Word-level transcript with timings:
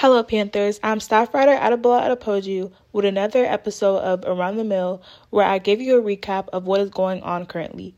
Hello, 0.00 0.22
Panthers. 0.22 0.80
I'm 0.82 0.98
staff 0.98 1.34
writer 1.34 1.52
Adebola 1.52 2.08
Adepoju 2.08 2.72
with 2.90 3.04
another 3.04 3.44
episode 3.44 3.98
of 3.98 4.24
Around 4.24 4.56
the 4.56 4.64
Mill, 4.64 5.02
where 5.28 5.44
I 5.44 5.58
give 5.58 5.78
you 5.78 5.98
a 5.98 6.02
recap 6.02 6.48
of 6.54 6.64
what 6.64 6.80
is 6.80 6.88
going 6.88 7.22
on 7.22 7.44
currently. 7.44 7.94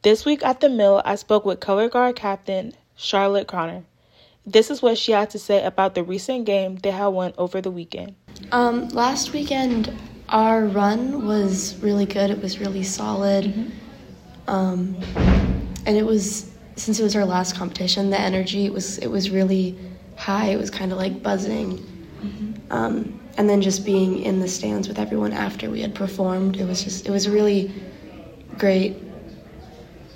This 0.00 0.24
week 0.24 0.42
at 0.42 0.60
the 0.60 0.70
Mill, 0.70 1.02
I 1.04 1.14
spoke 1.16 1.44
with 1.44 1.60
color 1.60 1.90
guard 1.90 2.16
captain 2.16 2.72
Charlotte 2.96 3.48
Craner. 3.48 3.84
This 4.46 4.70
is 4.70 4.80
what 4.80 4.96
she 4.96 5.12
had 5.12 5.28
to 5.28 5.38
say 5.38 5.62
about 5.62 5.94
the 5.94 6.02
recent 6.02 6.46
game 6.46 6.76
they 6.76 6.90
had 6.90 7.08
won 7.08 7.34
over 7.36 7.60
the 7.60 7.70
weekend. 7.70 8.14
Um, 8.50 8.88
last 8.88 9.34
weekend, 9.34 9.94
our 10.30 10.64
run 10.64 11.26
was 11.26 11.76
really 11.82 12.06
good. 12.06 12.30
It 12.30 12.40
was 12.40 12.60
really 12.60 12.82
solid. 12.82 13.44
Mm-hmm. 13.44 13.70
Um, 14.48 14.96
and 15.84 15.98
it 15.98 16.06
was 16.06 16.50
since 16.76 16.98
it 16.98 17.02
was 17.02 17.14
our 17.14 17.26
last 17.26 17.54
competition, 17.56 18.08
the 18.08 18.18
energy 18.18 18.70
was 18.70 18.96
it 18.96 19.08
was 19.08 19.28
really 19.28 19.76
high. 20.16 20.46
It 20.46 20.58
was 20.58 20.70
kind 20.70 20.92
of 20.92 20.98
like 20.98 21.22
buzzing. 21.22 21.78
Mm-hmm. 22.22 22.72
Um, 22.72 23.20
and 23.36 23.48
then 23.48 23.62
just 23.62 23.84
being 23.84 24.22
in 24.22 24.40
the 24.40 24.48
stands 24.48 24.88
with 24.88 24.98
everyone 24.98 25.32
after 25.32 25.70
we 25.70 25.80
had 25.80 25.94
performed, 25.94 26.56
it 26.56 26.64
was 26.64 26.84
just, 26.84 27.06
it 27.06 27.10
was 27.10 27.26
a 27.26 27.30
really 27.30 27.72
great 28.58 28.96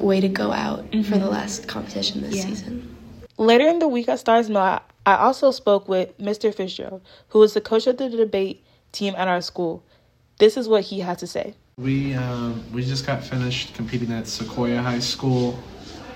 way 0.01 0.21
to 0.21 0.29
go 0.29 0.53
out 0.53 0.91
mm-hmm. 0.91 1.03
for 1.03 1.19
the 1.19 1.27
last 1.27 1.67
competition 1.67 2.21
this 2.21 2.37
yeah. 2.37 2.45
season. 2.45 2.97
Later 3.39 3.67
in 3.67 3.79
the 3.79 3.89
week 3.89 4.09
at 4.09 4.19
Starr's 4.19 4.49
Mill, 4.49 4.81
I 5.07 5.17
also 5.17 5.51
spoke 5.51 5.89
with 5.89 6.17
Mr. 6.19 6.55
Fitzgerald, 6.55 7.03
who 7.29 7.43
is 7.43 7.55
the 7.55 7.61
coach 7.61 7.87
of 7.87 7.97
the 7.97 8.09
debate 8.09 8.65
team 8.93 9.15
at 9.17 9.29
our 9.29 9.41
school. 9.41 9.83
This 10.39 10.57
is 10.57 10.69
what 10.69 10.85
he 10.85 11.01
had 11.01 11.19
to 11.19 11.27
say. 11.27 11.55
We 11.79 12.15
um, 12.15 12.65
we 12.73 12.83
just 12.83 13.07
got 13.07 13.23
finished 13.23 13.75
competing 13.75 14.11
at 14.11 14.25
Sequoyah 14.25 14.83
High 14.83 14.99
School 14.99 15.59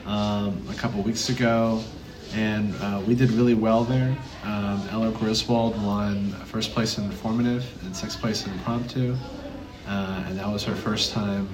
um, 0.06 0.67
a 0.70 0.75
couple 0.75 1.03
weeks 1.03 1.28
ago 1.28 1.84
and 2.34 2.75
uh, 2.81 3.03
we 3.06 3.14
did 3.14 3.31
really 3.33 3.55
well 3.55 3.84
there. 3.84 4.17
Um, 4.45 4.86
Ella 4.91 5.11
Griswold 5.11 5.81
won 5.83 6.31
first 6.47 6.72
place 6.72 6.98
in 6.98 7.05
informative 7.05 7.67
and 7.84 7.97
sixth 7.97 8.20
place 8.20 8.47
in 8.47 8.53
impromptu, 8.53 9.17
uh, 9.87 10.25
and 10.27 10.39
that 10.39 10.48
was 10.48 10.64
her 10.64 10.75
first 10.75 11.12
time 11.12 11.48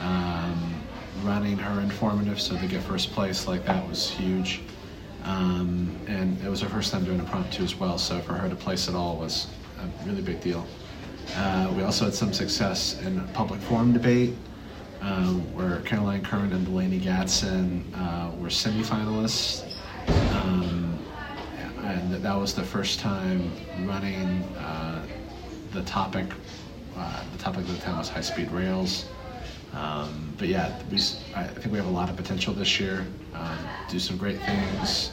um, 0.00 0.82
running 1.22 1.56
her 1.56 1.80
informative. 1.80 2.40
So 2.40 2.56
to 2.58 2.66
get 2.66 2.82
first 2.82 3.12
place 3.12 3.46
like 3.46 3.64
that 3.66 3.88
was 3.88 4.10
huge, 4.10 4.60
um, 5.24 5.98
and 6.06 6.42
it 6.44 6.48
was 6.48 6.60
her 6.60 6.68
first 6.68 6.92
time 6.92 7.04
doing 7.04 7.18
impromptu 7.18 7.62
as 7.62 7.74
well. 7.74 7.96
So 7.98 8.20
for 8.20 8.34
her 8.34 8.48
to 8.48 8.56
place 8.56 8.88
at 8.88 8.94
all 8.94 9.16
was 9.16 9.48
a 9.80 10.06
really 10.06 10.22
big 10.22 10.40
deal. 10.40 10.66
Uh, 11.36 11.72
we 11.74 11.82
also 11.82 12.04
had 12.04 12.14
some 12.14 12.32
success 12.32 13.00
in 13.02 13.26
public 13.28 13.60
forum 13.62 13.92
debate. 13.92 14.34
Um, 15.00 15.52
where 15.52 15.80
Caroline 15.80 16.22
Curran 16.22 16.52
and 16.52 16.64
Delaney 16.64 17.00
Gadsden 17.00 17.92
uh, 17.92 18.30
were 18.38 18.46
semifinalists 18.46 19.72
that 22.22 22.38
was 22.38 22.54
the 22.54 22.62
first 22.62 23.00
time 23.00 23.50
running 23.80 24.42
uh, 24.56 25.04
the 25.72 25.82
topic. 25.82 26.26
Uh, 26.96 27.24
the 27.32 27.38
topic 27.38 27.62
of 27.62 27.74
the 27.74 27.82
time 27.82 27.98
was 27.98 28.08
high 28.08 28.20
speed 28.20 28.50
rails. 28.52 29.06
Um, 29.74 30.32
but 30.38 30.46
yeah, 30.46 30.78
we, 30.90 30.98
I 31.34 31.44
think 31.44 31.72
we 31.72 31.78
have 31.78 31.86
a 31.86 31.90
lot 31.90 32.08
of 32.10 32.16
potential 32.16 32.54
this 32.54 32.78
year. 32.78 33.04
Um, 33.34 33.58
do 33.88 33.98
some 33.98 34.16
great 34.16 34.38
things. 34.42 35.12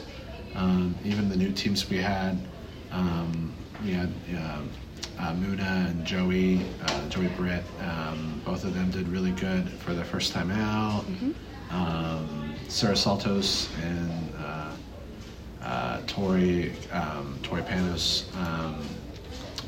Um, 0.54 0.94
even 1.04 1.28
the 1.28 1.36
new 1.36 1.50
teams 1.50 1.88
we 1.90 1.96
had, 1.96 2.38
um, 2.92 3.52
we 3.82 3.92
had 3.92 4.12
uh, 4.36 4.60
uh, 5.18 5.34
Muna 5.34 5.90
and 5.90 6.04
Joey, 6.04 6.64
uh, 6.84 7.08
Joey 7.08 7.28
Britt. 7.28 7.64
Um, 7.80 8.40
both 8.44 8.64
of 8.64 8.74
them 8.74 8.90
did 8.90 9.08
really 9.08 9.32
good 9.32 9.68
for 9.68 9.94
their 9.94 10.04
first 10.04 10.32
time 10.32 10.50
out. 10.50 11.02
Mm-hmm. 11.04 11.74
Um, 11.74 12.54
Sarah 12.68 12.94
Saltos 12.94 13.68
and 13.82 14.30
uh, 15.62 15.64
uh, 15.64 16.00
Tori, 16.06 16.72
um, 16.92 17.38
Tori 17.42 17.62
Panos, 17.62 18.24
um, 18.36 18.86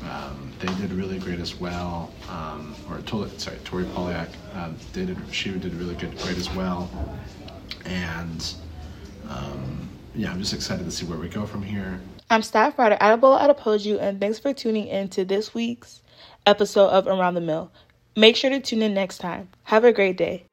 um, 0.09 0.51
they 0.59 0.67
did 0.75 0.91
really 0.91 1.19
great 1.19 1.39
as 1.39 1.55
well. 1.55 2.11
Um, 2.29 2.75
or 2.89 3.01
sorry, 3.37 3.57
Tori 3.63 3.85
Polyak, 3.85 4.29
um, 4.53 4.75
they 4.93 5.05
did, 5.05 5.17
she 5.31 5.51
did 5.51 5.73
really 5.75 5.95
good, 5.95 6.17
great 6.19 6.37
as 6.37 6.53
well. 6.53 6.89
And 7.85 8.55
yeah, 10.15 10.31
I'm 10.31 10.39
just 10.39 10.53
excited 10.53 10.85
to 10.85 10.91
see 10.91 11.05
where 11.05 11.17
we 11.17 11.27
go 11.27 11.45
from 11.45 11.63
here. 11.63 11.99
I'm 12.29 12.43
staff 12.43 12.77
writer 12.77 12.97
Adebola 13.01 13.41
Adepoju, 13.41 13.99
and 13.99 14.19
thanks 14.19 14.39
for 14.39 14.53
tuning 14.53 14.87
in 14.87 15.09
to 15.09 15.25
this 15.25 15.53
week's 15.53 16.01
episode 16.45 16.89
of 16.89 17.07
Around 17.07 17.33
the 17.33 17.41
Mill. 17.41 17.71
Make 18.15 18.35
sure 18.35 18.51
to 18.51 18.59
tune 18.59 18.83
in 18.83 18.93
next 18.93 19.17
time. 19.17 19.49
Have 19.63 19.83
a 19.83 19.91
great 19.91 20.17
day. 20.17 20.45